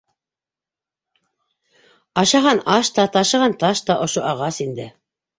[2.21, 4.89] Ашаған аш та, ташыған таш та ошо ағас ине.